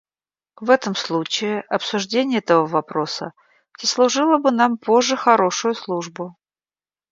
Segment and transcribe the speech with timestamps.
[0.59, 3.33] В этом случае обсуждение этого вопроса
[3.77, 6.35] сослужило бы нам позже хорошую службу.